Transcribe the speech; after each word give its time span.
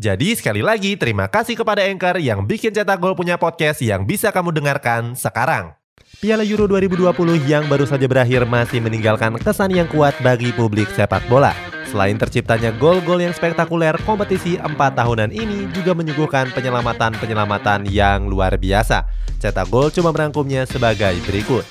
Jadi 0.00 0.32
sekali 0.32 0.64
lagi 0.64 0.96
terima 0.96 1.28
kasih 1.28 1.52
kepada 1.52 1.84
Anchor 1.84 2.16
yang 2.16 2.48
bikin 2.48 2.72
Cetak 2.72 2.96
Gol 2.96 3.12
punya 3.12 3.36
podcast 3.36 3.84
yang 3.84 4.08
bisa 4.08 4.32
kamu 4.32 4.48
dengarkan 4.48 5.12
sekarang. 5.12 5.76
Piala 6.16 6.48
Euro 6.48 6.64
2020 6.64 7.12
yang 7.44 7.68
baru 7.68 7.84
saja 7.84 8.08
berakhir 8.08 8.48
masih 8.48 8.80
meninggalkan 8.80 9.36
kesan 9.36 9.68
yang 9.68 9.84
kuat 9.92 10.16
bagi 10.24 10.48
publik 10.56 10.88
sepak 10.96 11.20
bola. 11.28 11.52
Selain 11.92 12.16
terciptanya 12.16 12.72
gol-gol 12.80 13.20
yang 13.20 13.36
spektakuler, 13.36 13.92
kompetisi 14.08 14.56
4 14.56 14.80
tahunan 14.80 15.28
ini 15.28 15.68
juga 15.76 15.92
menyuguhkan 15.92 16.48
penyelamatan-penyelamatan 16.56 17.84
yang 17.92 18.32
luar 18.32 18.56
biasa. 18.56 19.04
Cetak 19.44 19.68
Gol 19.68 19.92
cuma 19.92 20.08
merangkumnya 20.08 20.64
sebagai 20.64 21.20
berikut. 21.28 21.68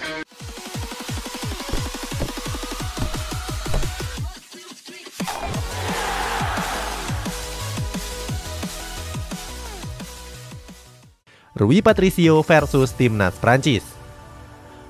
Rui 11.61 11.77
Patricio 11.77 12.41
versus 12.41 12.89
Timnas 12.89 13.37
Prancis. 13.37 13.85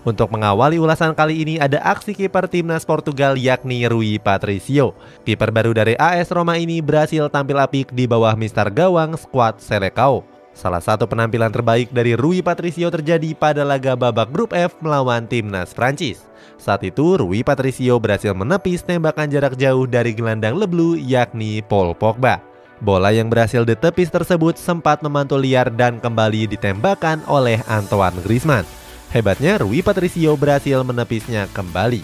Untuk 0.07 0.31
mengawali 0.31 0.79
ulasan 0.79 1.11
kali 1.11 1.43
ini 1.43 1.59
ada 1.59 1.83
aksi 1.83 2.15
kiper 2.15 2.47
timnas 2.47 2.87
Portugal 2.87 3.35
yakni 3.35 3.83
Rui 3.91 4.15
Patricio. 4.23 4.95
Kiper 5.27 5.51
baru 5.51 5.75
dari 5.75 5.99
AS 5.99 6.31
Roma 6.31 6.55
ini 6.55 6.79
berhasil 6.79 7.27
tampil 7.27 7.59
apik 7.59 7.91
di 7.91 8.07
bawah 8.07 8.39
Mister 8.39 8.71
Gawang 8.71 9.19
skuad 9.19 9.59
Selecao. 9.59 10.23
Salah 10.55 10.79
satu 10.79 11.03
penampilan 11.11 11.51
terbaik 11.51 11.91
dari 11.91 12.15
Rui 12.15 12.39
Patricio 12.39 12.87
terjadi 12.87 13.35
pada 13.35 13.67
laga 13.67 13.99
babak 13.99 14.31
grup 14.31 14.55
F 14.55 14.71
melawan 14.79 15.27
timnas 15.27 15.75
Prancis. 15.75 16.23
Saat 16.55 16.87
itu 16.87 17.19
Rui 17.19 17.43
Patricio 17.43 17.99
berhasil 17.99 18.31
menepis 18.31 18.79
tembakan 18.79 19.27
jarak 19.27 19.59
jauh 19.59 19.83
dari 19.83 20.15
gelandang 20.15 20.55
Leblu 20.55 20.95
yakni 20.95 21.59
Paul 21.67 21.91
Pogba. 21.99 22.50
Bola 22.81 23.13
yang 23.13 23.29
berhasil 23.29 23.61
ditepis 23.61 24.09
tersebut 24.09 24.57
sempat 24.57 25.05
memantul 25.05 25.45
liar 25.45 25.69
dan 25.69 26.01
kembali 26.01 26.49
ditembakkan 26.49 27.21
oleh 27.29 27.61
Antoine 27.69 28.17
Griezmann. 28.25 28.65
Hebatnya 29.13 29.61
Rui 29.61 29.85
Patricio 29.85 30.33
berhasil 30.33 30.81
menepisnya 30.81 31.45
kembali. 31.53 32.01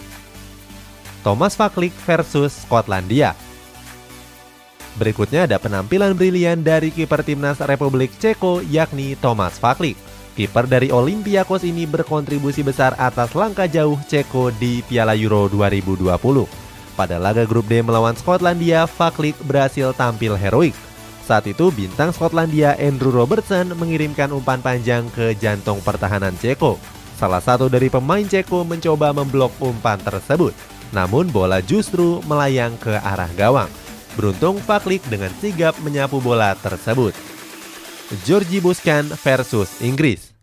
Thomas 1.26 1.58
Faklik 1.58 1.90
versus 2.06 2.62
Skotlandia. 2.62 3.34
Berikutnya 5.02 5.50
ada 5.50 5.58
penampilan 5.58 6.14
brilian 6.14 6.62
dari 6.62 6.94
kiper 6.94 7.26
timnas 7.26 7.58
Republik 7.58 8.14
Ceko 8.22 8.62
yakni 8.62 9.18
Thomas 9.18 9.58
Faklik. 9.58 9.98
Kiper 10.38 10.70
dari 10.70 10.94
Olympiakos 10.94 11.66
ini 11.66 11.90
berkontribusi 11.90 12.62
besar 12.62 12.94
atas 13.02 13.34
langkah 13.34 13.66
jauh 13.66 13.98
Ceko 14.06 14.54
di 14.54 14.86
Piala 14.86 15.18
Euro 15.18 15.50
2020. 15.50 16.67
Pada 16.98 17.14
laga 17.14 17.46
grup 17.46 17.70
D 17.70 17.78
melawan 17.78 18.18
Skotlandia, 18.18 18.82
Faklik 18.90 19.38
berhasil 19.46 19.94
tampil 19.94 20.34
heroik. 20.34 20.74
Saat 21.22 21.46
itu 21.46 21.70
bintang 21.70 22.10
Skotlandia 22.10 22.74
Andrew 22.74 23.14
Robertson 23.14 23.70
mengirimkan 23.78 24.34
umpan 24.34 24.58
panjang 24.58 25.06
ke 25.14 25.30
jantung 25.38 25.78
pertahanan 25.78 26.34
Ceko. 26.34 26.74
Salah 27.14 27.38
satu 27.38 27.70
dari 27.70 27.86
pemain 27.86 28.26
Ceko 28.26 28.66
mencoba 28.66 29.14
memblok 29.14 29.54
umpan 29.62 30.02
tersebut. 30.02 30.50
Namun 30.90 31.30
bola 31.30 31.62
justru 31.62 32.18
melayang 32.26 32.74
ke 32.82 32.98
arah 32.98 33.30
gawang. 33.38 33.70
Beruntung 34.18 34.58
Faklik 34.58 35.06
dengan 35.06 35.30
sigap 35.38 35.78
menyapu 35.86 36.18
bola 36.18 36.58
tersebut. 36.58 37.14
Georgi 38.26 38.58
Buskan 38.58 39.06
versus 39.22 39.70
Inggris. 39.86 40.34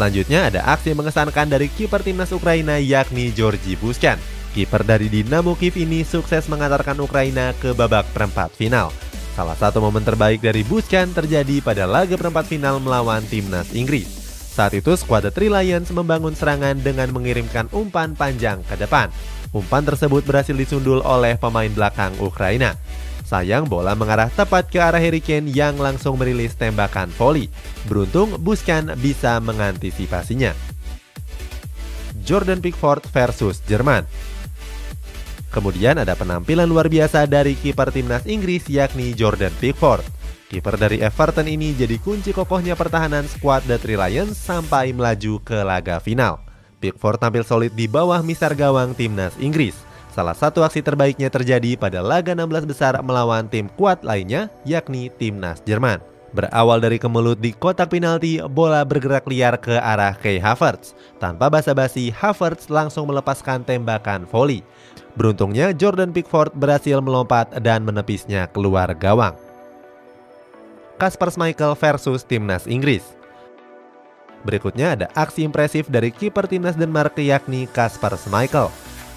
Selanjutnya 0.00 0.48
ada 0.48 0.64
aksi 0.64 0.96
mengesankan 0.96 1.44
dari 1.44 1.68
kiper 1.68 2.00
timnas 2.00 2.32
Ukraina 2.32 2.80
yakni 2.80 3.36
Georgi 3.36 3.76
Buskan. 3.76 4.16
Kiper 4.54 4.86
dari 4.86 5.10
Dinamo 5.10 5.58
Kiev 5.58 5.74
ini 5.74 6.06
sukses 6.06 6.46
mengantarkan 6.46 6.94
Ukraina 7.02 7.50
ke 7.58 7.74
babak 7.74 8.06
perempat 8.14 8.54
final. 8.54 8.94
Salah 9.34 9.58
satu 9.58 9.82
momen 9.82 10.06
terbaik 10.06 10.38
dari 10.38 10.62
Buskan 10.62 11.10
terjadi 11.10 11.58
pada 11.58 11.90
laga 11.90 12.14
perempat 12.14 12.46
final 12.46 12.78
melawan 12.78 13.26
timnas 13.26 13.74
Inggris. 13.74 14.06
Saat 14.54 14.78
itu 14.78 14.94
skuad 14.94 15.26
Three 15.34 15.50
Lions 15.50 15.90
membangun 15.90 16.38
serangan 16.38 16.78
dengan 16.78 17.10
mengirimkan 17.10 17.66
umpan 17.74 18.14
panjang 18.14 18.62
ke 18.62 18.78
depan. 18.78 19.10
Umpan 19.50 19.82
tersebut 19.82 20.22
berhasil 20.22 20.54
disundul 20.54 21.02
oleh 21.02 21.34
pemain 21.34 21.74
belakang 21.74 22.14
Ukraina. 22.22 22.78
Sayang 23.26 23.66
bola 23.66 23.98
mengarah 23.98 24.30
tepat 24.30 24.70
ke 24.70 24.78
arah 24.78 25.02
Harry 25.02 25.18
Kane 25.18 25.50
yang 25.50 25.82
langsung 25.82 26.14
merilis 26.14 26.54
tembakan 26.54 27.10
volley. 27.18 27.50
Beruntung 27.90 28.38
Buskan 28.38 28.94
bisa 29.02 29.42
mengantisipasinya. 29.42 30.54
Jordan 32.22 32.62
Pickford 32.62 33.02
versus 33.10 33.58
Jerman. 33.66 34.06
Kemudian 35.54 36.02
ada 36.02 36.18
penampilan 36.18 36.66
luar 36.66 36.90
biasa 36.90 37.30
dari 37.30 37.54
kiper 37.54 37.94
timnas 37.94 38.26
Inggris 38.26 38.66
yakni 38.66 39.14
Jordan 39.14 39.54
Pickford. 39.62 40.02
Kiper 40.50 40.74
dari 40.74 40.98
Everton 40.98 41.46
ini 41.46 41.70
jadi 41.78 41.94
kunci 42.02 42.34
kokohnya 42.34 42.74
pertahanan 42.74 43.22
skuad 43.30 43.62
The 43.70 43.78
Three 43.78 43.94
Lions 43.94 44.34
sampai 44.34 44.90
melaju 44.90 45.38
ke 45.46 45.62
laga 45.62 46.02
final. 46.02 46.42
Pickford 46.82 47.22
tampil 47.22 47.46
solid 47.46 47.70
di 47.78 47.86
bawah 47.86 48.18
misar 48.26 48.58
gawang 48.58 48.98
timnas 48.98 49.38
Inggris. 49.38 49.78
Salah 50.10 50.34
satu 50.34 50.66
aksi 50.66 50.82
terbaiknya 50.82 51.30
terjadi 51.30 51.78
pada 51.78 52.02
laga 52.02 52.34
16 52.34 52.66
besar 52.66 52.98
melawan 53.06 53.46
tim 53.46 53.70
kuat 53.78 54.02
lainnya 54.02 54.50
yakni 54.66 55.06
timnas 55.06 55.62
Jerman. 55.62 56.02
Berawal 56.34 56.82
dari 56.82 56.98
kemelut 56.98 57.38
di 57.38 57.54
kotak 57.54 57.94
penalti, 57.94 58.42
bola 58.50 58.82
bergerak 58.82 59.22
liar 59.30 59.54
ke 59.54 59.78
arah 59.78 60.18
Kai 60.18 60.42
Havertz. 60.42 60.98
Tanpa 61.22 61.46
basa-basi, 61.46 62.10
Havertz 62.10 62.66
langsung 62.66 63.06
melepaskan 63.06 63.62
tembakan 63.62 64.26
volley. 64.26 64.66
Beruntungnya 65.14 65.70
Jordan 65.70 66.10
Pickford 66.10 66.58
berhasil 66.58 66.98
melompat 66.98 67.54
dan 67.62 67.86
menepisnya 67.86 68.50
keluar 68.50 68.90
gawang. 68.98 69.38
Kasper 70.98 71.30
Schmeichel 71.30 71.74
versus 71.78 72.26
timnas 72.26 72.66
Inggris. 72.66 73.02
Berikutnya 74.42 74.94
ada 74.94 75.06
aksi 75.14 75.46
impresif 75.46 75.86
dari 75.88 76.10
kiper 76.10 76.50
timnas 76.50 76.74
Denmark 76.74 77.16
yakni 77.18 77.70
Kasper 77.70 78.18
Schmeichel. 78.18 78.68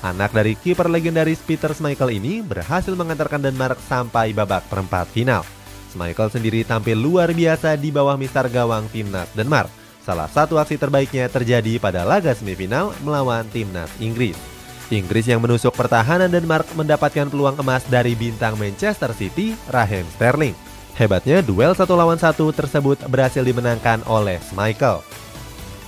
Anak 0.05 0.29
dari 0.31 0.53
kiper 0.53 0.85
legendaris 0.85 1.41
Peter 1.41 1.73
Schmeichel 1.73 2.13
ini 2.13 2.45
berhasil 2.45 2.93
mengantarkan 2.93 3.41
Denmark 3.41 3.81
sampai 3.89 4.31
babak 4.31 4.65
perempat 4.69 5.09
final. 5.09 5.41
Schmeichel 5.89 6.29
sendiri 6.29 6.61
tampil 6.61 6.93
luar 6.93 7.33
biasa 7.33 7.73
di 7.73 7.89
bawah 7.89 8.13
mistar 8.13 8.45
gawang 8.53 8.85
timnas 8.93 9.27
Denmark. 9.33 9.69
Salah 10.05 10.29
satu 10.29 10.55
aksi 10.61 10.79
terbaiknya 10.79 11.27
terjadi 11.27 11.81
pada 11.81 12.07
laga 12.07 12.31
semifinal 12.31 12.93
melawan 13.03 13.43
timnas 13.51 13.91
Inggris. 13.99 14.56
Inggris 14.87 15.27
yang 15.27 15.43
menusuk 15.43 15.75
pertahanan 15.75 16.31
Denmark 16.31 16.63
mendapatkan 16.71 17.27
peluang 17.27 17.59
emas 17.59 17.83
dari 17.91 18.15
bintang 18.15 18.55
Manchester 18.55 19.11
City, 19.11 19.51
Raheem 19.67 20.07
Sterling. 20.15 20.55
Hebatnya, 20.95 21.43
duel 21.43 21.75
satu 21.75 21.93
lawan 21.93 22.17
satu 22.17 22.49
tersebut 22.55 22.97
berhasil 23.11 23.43
dimenangkan 23.43 24.01
oleh 24.07 24.39
Michael. 24.55 25.03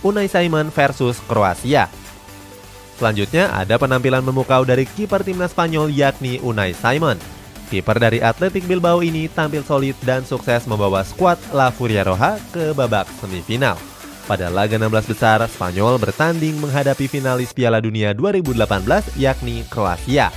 Unai 0.04 0.28
Simon 0.28 0.70
versus 0.70 1.18
Kroasia. 1.26 1.90
Selanjutnya 3.00 3.48
ada 3.56 3.80
penampilan 3.80 4.22
memukau 4.22 4.68
dari 4.68 4.84
kiper 4.84 5.24
timnas 5.24 5.56
Spanyol 5.56 5.88
yakni 5.90 6.44
Unai 6.44 6.76
Simon. 6.76 7.16
Kiper 7.72 7.96
dari 7.96 8.20
Athletic 8.20 8.68
Bilbao 8.68 9.00
ini 9.00 9.32
tampil 9.32 9.64
solid 9.64 9.96
dan 10.04 10.28
sukses 10.28 10.68
membawa 10.68 11.08
skuad 11.08 11.40
La 11.56 11.72
Furia 11.72 12.04
Roja 12.04 12.36
ke 12.52 12.76
babak 12.76 13.08
semifinal. 13.24 13.80
Pada 14.30 14.46
laga 14.46 14.78
16 14.78 15.10
besar, 15.10 15.42
Spanyol 15.50 15.98
bertanding 15.98 16.62
menghadapi 16.62 17.10
finalis 17.10 17.50
Piala 17.50 17.82
Dunia 17.82 18.14
2018 18.14 19.18
yakni 19.18 19.66
Kroasia. 19.66 20.30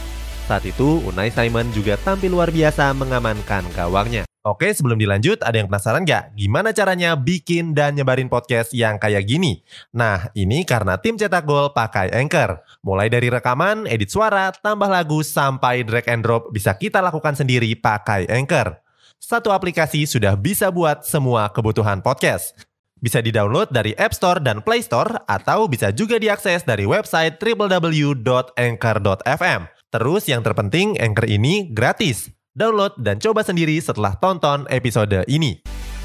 Saat 0.48 0.64
itu, 0.64 1.04
Unai 1.04 1.28
Simon 1.28 1.68
juga 1.76 2.00
tampil 2.00 2.32
luar 2.32 2.48
biasa 2.48 2.96
mengamankan 2.96 3.60
gawangnya. 3.76 4.24
Oke, 4.48 4.72
sebelum 4.72 4.96
dilanjut, 4.96 5.44
ada 5.44 5.60
yang 5.60 5.68
penasaran 5.68 6.08
nggak? 6.08 6.32
Gimana 6.40 6.72
caranya 6.72 7.12
bikin 7.20 7.76
dan 7.76 7.92
nyebarin 7.92 8.32
podcast 8.32 8.72
yang 8.72 8.96
kayak 8.96 9.28
gini? 9.28 9.60
Nah, 9.92 10.32
ini 10.32 10.64
karena 10.64 10.96
tim 10.96 11.20
cetak 11.20 11.44
gol 11.44 11.76
pakai 11.76 12.16
Anchor. 12.16 12.64
Mulai 12.80 13.12
dari 13.12 13.28
rekaman, 13.28 13.84
edit 13.84 14.08
suara, 14.08 14.56
tambah 14.56 14.88
lagu, 14.88 15.20
sampai 15.20 15.84
drag 15.84 16.08
and 16.08 16.24
drop 16.24 16.48
bisa 16.48 16.72
kita 16.80 17.04
lakukan 17.04 17.36
sendiri 17.36 17.76
pakai 17.76 18.24
Anchor. 18.32 18.72
Satu 19.20 19.52
aplikasi 19.52 20.08
sudah 20.08 20.32
bisa 20.32 20.72
buat 20.72 21.04
semua 21.04 21.52
kebutuhan 21.52 22.00
podcast. 22.00 22.71
Bisa 23.02 23.18
di-download 23.18 23.74
dari 23.74 23.98
App 23.98 24.14
Store 24.14 24.38
dan 24.38 24.62
Play 24.62 24.78
Store 24.78 25.26
atau 25.26 25.66
bisa 25.66 25.90
juga 25.90 26.22
diakses 26.22 26.62
dari 26.62 26.86
website 26.86 27.34
www.anchor.fm. 27.42 29.60
Terus 29.90 30.22
yang 30.30 30.46
terpenting 30.46 30.94
Anchor 31.02 31.26
ini 31.26 31.66
gratis. 31.74 32.30
Download 32.54 32.94
dan 33.02 33.18
coba 33.18 33.42
sendiri 33.42 33.74
setelah 33.82 34.14
tonton 34.22 34.70
episode 34.70 35.26
ini. 35.26 35.58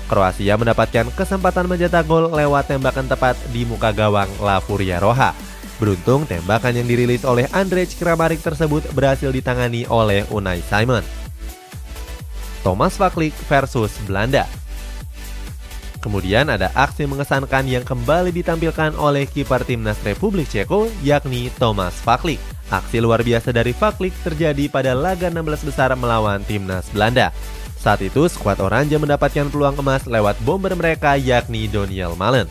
Kroasia 0.10 0.58
mendapatkan 0.58 1.14
kesempatan 1.14 1.70
mencetak 1.70 2.10
gol 2.10 2.34
lewat 2.34 2.74
tembakan 2.74 3.06
tepat 3.06 3.38
di 3.54 3.62
muka 3.70 3.94
gawang 3.94 4.34
La 4.42 4.58
Furia 4.58 4.98
Roja. 4.98 5.38
Beruntung 5.78 6.26
tembakan 6.26 6.82
yang 6.82 6.90
dirilis 6.90 7.22
oleh 7.22 7.46
Andrej 7.54 7.94
Kramaric 8.02 8.42
tersebut 8.42 8.82
berhasil 8.98 9.30
ditangani 9.30 9.86
oleh 9.86 10.26
Unai 10.34 10.66
Simon. 10.66 11.06
Thomas 12.66 12.98
Vaklik 12.98 13.38
versus 13.46 13.94
Belanda 14.10 14.50
Kemudian 15.98 16.48
ada 16.48 16.70
aksi 16.78 17.10
mengesankan 17.10 17.66
yang 17.66 17.82
kembali 17.82 18.30
ditampilkan 18.30 18.94
oleh 18.96 19.26
kiper 19.26 19.66
timnas 19.66 19.98
Republik 20.06 20.46
Ceko 20.48 20.88
yakni 21.02 21.50
Thomas 21.58 21.98
Vaklik. 22.06 22.38
Aksi 22.68 23.00
luar 23.00 23.24
biasa 23.24 23.56
dari 23.56 23.72
Vaklik 23.72 24.14
terjadi 24.22 24.68
pada 24.68 24.92
laga 24.92 25.32
16 25.32 25.68
besar 25.68 25.90
melawan 25.96 26.44
timnas 26.46 26.86
Belanda. 26.92 27.34
Saat 27.78 28.04
itu, 28.04 28.28
skuad 28.28 28.60
Oranje 28.60 29.00
mendapatkan 29.00 29.48
peluang 29.48 29.80
emas 29.80 30.04
lewat 30.10 30.36
bomber 30.44 30.76
mereka 30.76 31.16
yakni 31.16 31.72
Doniel 31.72 32.18
Malen. 32.20 32.50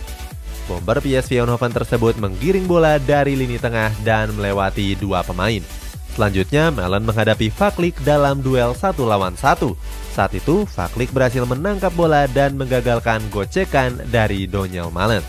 Bomber 0.66 0.98
PSV 0.98 1.46
Eindhoven 1.46 1.70
tersebut 1.70 2.19
menggiring 2.19 2.66
bola 2.66 2.98
dari 2.98 3.38
lini 3.38 3.60
tengah 3.60 3.94
dan 4.02 4.34
melewati 4.34 4.98
dua 4.98 5.22
pemain. 5.22 5.86
Selanjutnya, 6.17 6.73
Malen 6.73 7.05
menghadapi 7.05 7.53
Faklik 7.53 8.01
dalam 8.01 8.41
duel 8.41 8.73
satu 8.73 9.05
lawan 9.05 9.37
satu. 9.37 9.77
Saat 10.17 10.33
itu, 10.33 10.65
Faklik 10.65 11.13
berhasil 11.13 11.45
menangkap 11.45 11.93
bola 11.93 12.25
dan 12.25 12.57
menggagalkan 12.57 13.21
gocekan 13.29 14.01
dari 14.09 14.49
Doniel 14.49 14.89
Malen. 14.89 15.21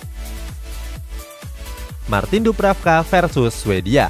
Martin 2.08 2.48
Dubravka 2.48 3.04
versus 3.04 3.52
Swedia 3.52 4.08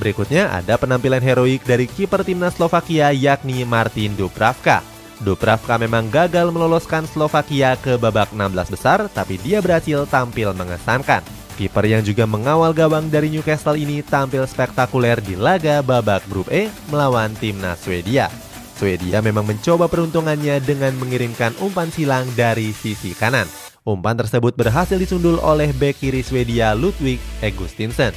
Berikutnya 0.00 0.48
ada 0.48 0.80
penampilan 0.80 1.20
heroik 1.20 1.68
dari 1.68 1.84
kiper 1.84 2.24
timnas 2.24 2.56
Slovakia 2.56 3.12
yakni 3.12 3.68
Martin 3.68 4.16
Dubravka. 4.16 4.80
Dubravka 5.20 5.76
memang 5.76 6.08
gagal 6.08 6.48
meloloskan 6.48 7.04
Slovakia 7.04 7.76
ke 7.76 8.00
babak 8.00 8.32
16 8.32 8.72
besar, 8.72 9.04
tapi 9.12 9.36
dia 9.36 9.60
berhasil 9.60 10.08
tampil 10.08 10.56
mengesankan. 10.56 11.20
Kiper 11.60 11.84
yang 11.84 12.00
juga 12.00 12.24
mengawal 12.24 12.72
gawang 12.72 13.12
dari 13.12 13.28
Newcastle 13.28 13.76
ini 13.76 14.00
tampil 14.00 14.48
spektakuler 14.48 15.20
di 15.20 15.36
laga 15.36 15.84
babak 15.84 16.24
grup 16.24 16.48
E 16.48 16.72
melawan 16.88 17.36
timnas 17.36 17.84
Swedia. 17.84 18.32
Swedia 18.80 19.20
memang 19.20 19.44
mencoba 19.44 19.84
peruntungannya 19.84 20.56
dengan 20.64 20.96
mengirimkan 20.96 21.52
umpan 21.60 21.92
silang 21.92 22.24
dari 22.32 22.72
sisi 22.72 23.12
kanan. 23.12 23.44
Umpan 23.84 24.16
tersebut 24.16 24.56
berhasil 24.56 24.96
disundul 24.96 25.36
oleh 25.44 25.68
bek 25.76 26.00
kiri 26.00 26.24
Swedia 26.24 26.72
Ludwig 26.72 27.20
Egustinsen. 27.44 28.16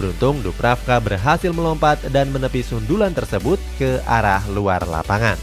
Beruntung 0.00 0.40
Dubravka 0.40 0.96
berhasil 0.96 1.52
melompat 1.52 2.00
dan 2.08 2.32
menepis 2.32 2.72
sundulan 2.72 3.12
tersebut 3.12 3.60
ke 3.76 4.00
arah 4.08 4.40
luar 4.48 4.88
lapangan. 4.88 5.36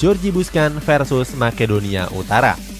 Georgi 0.00 0.32
Buskan 0.32 0.80
versus 0.80 1.36
Makedonia 1.36 2.08
Utara. 2.16 2.73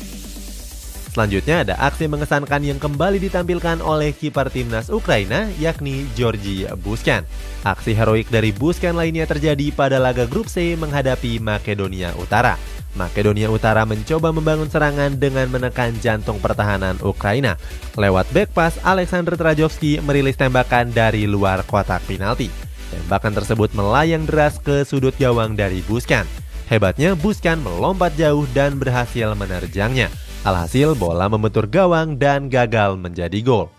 Selanjutnya 1.15 1.63
ada 1.63 1.75
aksi 1.79 2.11
mengesankan 2.11 2.59
yang 2.67 2.83
kembali 2.83 3.23
ditampilkan 3.23 3.79
oleh 3.79 4.11
kiper 4.11 4.51
timnas 4.51 4.91
Ukraina 4.91 5.47
yakni 5.63 6.11
Georgi 6.19 6.67
Buskan. 6.83 7.23
Aksi 7.63 7.95
heroik 7.95 8.35
dari 8.35 8.51
Buskan 8.51 8.99
lainnya 8.99 9.23
terjadi 9.23 9.71
pada 9.71 10.03
laga 10.03 10.27
grup 10.27 10.51
C 10.51 10.75
menghadapi 10.75 11.39
Makedonia 11.39 12.19
Utara. 12.19 12.59
Makedonia 12.99 13.47
Utara 13.47 13.87
mencoba 13.87 14.35
membangun 14.35 14.67
serangan 14.67 15.15
dengan 15.15 15.47
menekan 15.55 15.95
jantung 16.03 16.43
pertahanan 16.43 16.99
Ukraina. 16.99 17.63
Lewat 17.95 18.27
back 18.35 18.51
pass, 18.51 18.75
Alexander 18.83 19.39
Trajovski 19.39 20.03
merilis 20.03 20.35
tembakan 20.35 20.91
dari 20.91 21.31
luar 21.31 21.63
kotak 21.63 22.03
penalti. 22.11 22.51
Tembakan 22.91 23.39
tersebut 23.39 23.71
melayang 23.71 24.27
deras 24.27 24.59
ke 24.59 24.83
sudut 24.83 25.15
gawang 25.15 25.55
dari 25.55 25.79
Buskan. 25.87 26.27
Hebatnya, 26.67 27.15
Buskan 27.15 27.63
melompat 27.63 28.19
jauh 28.19 28.51
dan 28.51 28.83
berhasil 28.83 29.31
menerjangnya. 29.39 30.11
Alhasil, 30.45 30.93
bola 30.93 31.25
membentur 31.25 31.65
gawang 31.65 32.21
dan 32.21 32.53
gagal 32.53 33.01
menjadi 33.01 33.41
gol. 33.41 33.73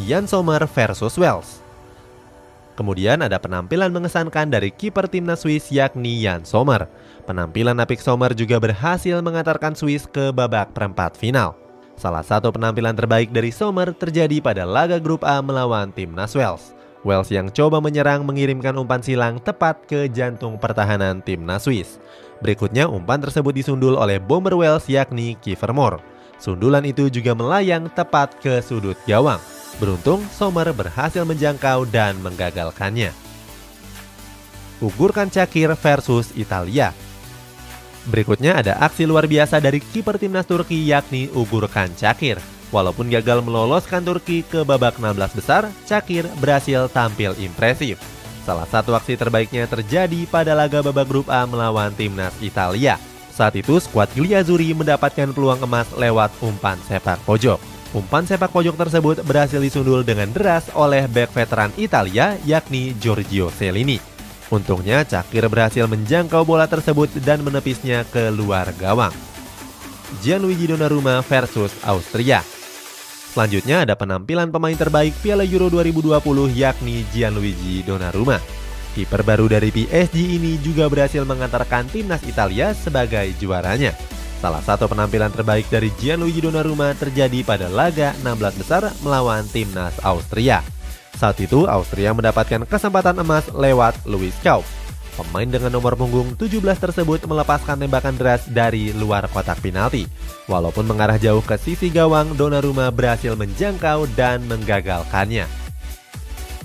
Jan 0.00 0.24
Sommer 0.24 0.64
versus 0.64 1.12
Wales 1.20 1.60
Kemudian 2.72 3.20
ada 3.20 3.36
penampilan 3.36 3.92
mengesankan 3.92 4.48
dari 4.48 4.72
kiper 4.72 5.04
timnas 5.04 5.44
Swiss 5.44 5.68
yakni 5.68 6.24
Jan 6.24 6.48
Sommer. 6.48 6.88
Penampilan 7.28 7.76
apik 7.76 8.00
Sommer 8.00 8.32
juga 8.32 8.56
berhasil 8.56 9.20
mengantarkan 9.20 9.76
Swiss 9.76 10.08
ke 10.08 10.32
babak 10.32 10.72
perempat 10.72 11.20
final. 11.20 11.52
Salah 12.00 12.24
satu 12.24 12.48
penampilan 12.48 12.96
terbaik 12.96 13.28
dari 13.28 13.52
Sommer 13.52 13.92
terjadi 13.92 14.40
pada 14.40 14.64
laga 14.64 14.96
grup 14.96 15.20
A 15.20 15.44
melawan 15.44 15.92
timnas 15.92 16.32
Wales. 16.32 16.72
Wales 17.04 17.28
yang 17.28 17.52
coba 17.52 17.84
menyerang 17.84 18.24
mengirimkan 18.24 18.72
umpan 18.80 19.04
silang 19.04 19.36
tepat 19.36 19.84
ke 19.84 20.08
jantung 20.08 20.56
pertahanan 20.56 21.20
timnas 21.20 21.68
Swiss. 21.68 22.00
Berikutnya 22.44 22.84
umpan 22.90 23.20
tersebut 23.22 23.56
disundul 23.56 23.96
oleh 23.96 24.20
bomber 24.20 24.52
Wales 24.56 24.84
yakni 24.86 25.36
Kiefer 25.40 25.72
Moore. 25.72 26.02
Sundulan 26.36 26.84
itu 26.84 27.08
juga 27.08 27.32
melayang 27.32 27.88
tepat 27.88 28.36
ke 28.44 28.60
sudut 28.60 28.96
gawang. 29.08 29.40
Beruntung, 29.80 30.24
Sommer 30.32 30.68
berhasil 30.72 31.24
menjangkau 31.24 31.88
dan 31.88 32.16
menggagalkannya. 32.20 33.12
Ugurkan 34.80 35.32
Cakir 35.32 35.72
versus 35.72 36.36
Italia 36.36 36.92
Berikutnya 38.06 38.62
ada 38.62 38.78
aksi 38.78 39.02
luar 39.02 39.26
biasa 39.26 39.58
dari 39.58 39.82
kiper 39.82 40.14
timnas 40.14 40.46
Turki 40.46 40.78
yakni 40.86 41.26
Ugurkan 41.34 41.90
Cakir. 41.98 42.38
Walaupun 42.70 43.10
gagal 43.10 43.42
meloloskan 43.42 44.06
Turki 44.06 44.46
ke 44.46 44.62
babak 44.62 45.02
16 45.02 45.34
besar, 45.34 45.62
Cakir 45.90 46.22
berhasil 46.38 46.86
tampil 46.94 47.34
impresif. 47.42 47.98
Salah 48.46 48.70
satu 48.70 48.94
aksi 48.94 49.18
terbaiknya 49.18 49.66
terjadi 49.66 50.22
pada 50.30 50.54
laga 50.54 50.78
babak 50.78 51.10
grup 51.10 51.26
A 51.26 51.42
melawan 51.50 51.90
timnas 51.90 52.30
Italia. 52.38 52.94
Saat 53.34 53.58
itu 53.58 53.82
skuad 53.82 54.06
Gliazuri 54.14 54.70
mendapatkan 54.70 55.34
peluang 55.34 55.66
emas 55.66 55.90
lewat 55.98 56.30
umpan 56.38 56.78
sepak 56.86 57.18
pojok. 57.26 57.58
Umpan 57.90 58.22
sepak 58.22 58.54
pojok 58.54 58.78
tersebut 58.78 59.26
berhasil 59.26 59.58
disundul 59.58 60.06
dengan 60.06 60.30
deras 60.30 60.70
oleh 60.78 61.10
bek 61.10 61.34
veteran 61.34 61.74
Italia 61.74 62.38
yakni 62.46 62.94
Giorgio 63.02 63.50
Cellini. 63.50 63.98
Untungnya 64.46 65.02
Cakir 65.02 65.42
berhasil 65.50 65.90
menjangkau 65.90 66.46
bola 66.46 66.70
tersebut 66.70 67.10
dan 67.26 67.42
menepisnya 67.42 68.06
ke 68.06 68.30
luar 68.30 68.70
gawang. 68.78 69.12
Gianluigi 70.22 70.70
Donnarumma 70.70 71.18
versus 71.26 71.74
Austria. 71.82 72.46
Selanjutnya 73.36 73.84
ada 73.84 73.92
penampilan 73.92 74.48
pemain 74.48 74.72
terbaik 74.72 75.12
Piala 75.20 75.44
Euro 75.44 75.68
2020 75.68 76.56
yakni 76.56 77.04
Gianluigi 77.12 77.84
Donnarumma. 77.84 78.40
Kiper 78.96 79.20
baru 79.20 79.44
dari 79.44 79.68
PSG 79.68 80.40
ini 80.40 80.56
juga 80.64 80.88
berhasil 80.88 81.20
mengantarkan 81.20 81.84
timnas 81.92 82.24
Italia 82.24 82.72
sebagai 82.72 83.28
juaranya. 83.36 83.92
Salah 84.40 84.64
satu 84.64 84.88
penampilan 84.88 85.36
terbaik 85.36 85.68
dari 85.68 85.92
Gianluigi 86.00 86.48
Donnarumma 86.48 86.96
terjadi 86.96 87.44
pada 87.44 87.68
laga 87.68 88.16
16 88.24 88.56
besar 88.56 88.88
melawan 89.04 89.44
timnas 89.52 89.92
Austria. 90.00 90.64
Saat 91.20 91.36
itu 91.44 91.68
Austria 91.68 92.16
mendapatkan 92.16 92.64
kesempatan 92.64 93.20
emas 93.20 93.52
lewat 93.52 94.00
Louis 94.08 94.32
Kauf. 94.40 94.64
Pemain 95.16 95.48
dengan 95.48 95.72
nomor 95.72 95.96
punggung 95.96 96.36
17 96.36 96.60
tersebut 96.60 97.24
melepaskan 97.24 97.80
tembakan 97.80 98.20
deras 98.20 98.44
dari 98.52 98.92
luar 98.92 99.24
kotak 99.32 99.64
penalti. 99.64 100.04
Walaupun 100.44 100.84
mengarah 100.84 101.16
jauh 101.16 101.40
ke 101.40 101.56
sisi 101.56 101.88
gawang, 101.88 102.36
Donnarumma 102.36 102.92
berhasil 102.92 103.32
menjangkau 103.32 104.12
dan 104.12 104.44
menggagalkannya. 104.44 105.48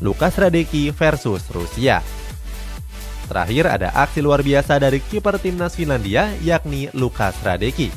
Lukas 0.03 0.35
Radecki 0.35 0.91
versus 0.91 1.47
Rusia 1.53 2.03
Terakhir 3.31 3.63
ada 3.71 3.95
aksi 3.95 4.19
luar 4.19 4.43
biasa 4.43 4.75
dari 4.75 4.99
kiper 4.99 5.39
timnas 5.39 5.79
Finlandia 5.79 6.35
yakni 6.43 6.91
Lukas 6.91 7.31
Radecki. 7.47 7.87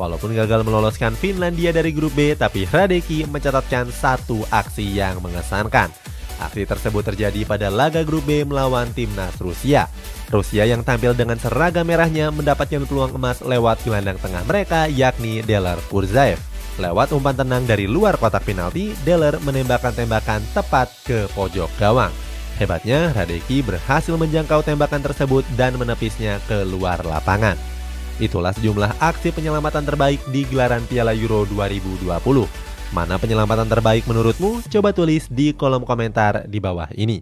Walaupun 0.00 0.32
gagal 0.32 0.64
meloloskan 0.64 1.12
Finlandia 1.12 1.68
dari 1.76 1.92
grup 1.92 2.16
B, 2.16 2.32
tapi 2.32 2.64
Radecki 2.64 3.28
mencatatkan 3.28 3.92
satu 3.92 4.40
aksi 4.48 4.96
yang 4.96 5.20
mengesankan. 5.20 5.92
Aksi 6.38 6.62
tersebut 6.62 7.02
terjadi 7.02 7.42
pada 7.42 7.66
laga 7.66 8.06
grup 8.06 8.22
B 8.22 8.46
melawan 8.46 8.86
timnas 8.94 9.34
Rusia. 9.42 9.90
Rusia 10.30 10.62
yang 10.62 10.86
tampil 10.86 11.10
dengan 11.18 11.34
seragam 11.34 11.82
merahnya 11.82 12.30
mendapatkan 12.30 12.86
peluang 12.86 13.18
emas 13.18 13.42
lewat 13.42 13.82
gelandang 13.82 14.22
tengah 14.22 14.46
mereka 14.46 14.86
yakni 14.86 15.42
Deler 15.42 15.78
Kurzaev. 15.90 16.38
Lewat 16.78 17.10
umpan 17.10 17.34
tenang 17.34 17.66
dari 17.66 17.90
luar 17.90 18.14
kotak 18.14 18.46
penalti, 18.46 18.94
Deller 19.02 19.34
menembakkan 19.42 19.90
tembakan 19.90 20.38
tepat 20.54 20.86
ke 21.02 21.26
pojok 21.34 21.66
gawang. 21.74 22.14
Hebatnya, 22.54 23.10
Radeki 23.14 23.66
berhasil 23.66 24.14
menjangkau 24.14 24.62
tembakan 24.62 25.02
tersebut 25.02 25.42
dan 25.58 25.74
menepisnya 25.74 26.38
ke 26.46 26.62
luar 26.62 27.02
lapangan. 27.02 27.58
Itulah 28.22 28.54
sejumlah 28.54 28.98
aksi 28.98 29.30
penyelamatan 29.30 29.86
terbaik 29.86 30.22
di 30.30 30.46
gelaran 30.46 30.82
Piala 30.86 31.14
Euro 31.14 31.46
2020. 31.50 32.67
Mana 32.88 33.20
penyelamatan 33.20 33.68
terbaik 33.68 34.08
menurutmu? 34.08 34.64
Coba 34.64 34.96
tulis 34.96 35.28
di 35.28 35.52
kolom 35.52 35.84
komentar 35.84 36.48
di 36.48 36.56
bawah 36.56 36.88
ini. 36.96 37.20